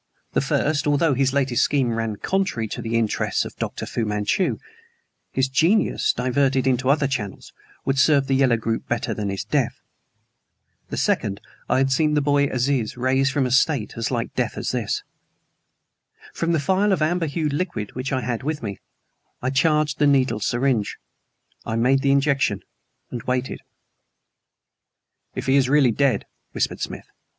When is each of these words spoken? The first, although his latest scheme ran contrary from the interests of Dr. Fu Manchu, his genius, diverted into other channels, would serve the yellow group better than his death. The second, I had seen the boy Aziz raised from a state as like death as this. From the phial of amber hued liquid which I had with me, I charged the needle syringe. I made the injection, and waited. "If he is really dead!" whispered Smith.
The 0.31 0.41
first, 0.41 0.87
although 0.87 1.13
his 1.13 1.31
latest 1.31 1.61
scheme 1.61 1.93
ran 1.93 2.15
contrary 2.15 2.67
from 2.67 2.81
the 2.81 2.95
interests 2.95 3.45
of 3.45 3.55
Dr. 3.57 3.85
Fu 3.85 4.03
Manchu, 4.03 4.57
his 5.31 5.47
genius, 5.47 6.11
diverted 6.11 6.65
into 6.65 6.89
other 6.89 7.05
channels, 7.05 7.53
would 7.85 7.99
serve 7.99 8.25
the 8.25 8.33
yellow 8.33 8.57
group 8.57 8.87
better 8.87 9.13
than 9.13 9.29
his 9.29 9.43
death. 9.43 9.79
The 10.89 10.97
second, 10.97 11.39
I 11.69 11.77
had 11.77 11.91
seen 11.91 12.15
the 12.15 12.19
boy 12.21 12.47
Aziz 12.47 12.97
raised 12.97 13.31
from 13.31 13.45
a 13.45 13.51
state 13.51 13.95
as 13.95 14.09
like 14.09 14.33
death 14.33 14.57
as 14.57 14.71
this. 14.71 15.03
From 16.33 16.51
the 16.51 16.59
phial 16.59 16.93
of 16.93 17.03
amber 17.03 17.27
hued 17.27 17.53
liquid 17.53 17.93
which 17.93 18.11
I 18.11 18.21
had 18.21 18.41
with 18.41 18.63
me, 18.63 18.79
I 19.39 19.51
charged 19.51 19.99
the 19.99 20.07
needle 20.07 20.39
syringe. 20.39 20.97
I 21.63 21.75
made 21.75 22.01
the 22.01 22.11
injection, 22.11 22.61
and 23.11 23.21
waited. 23.25 23.61
"If 25.35 25.45
he 25.45 25.57
is 25.57 25.69
really 25.69 25.91
dead!" 25.91 26.25
whispered 26.53 26.79
Smith. 26.79 27.05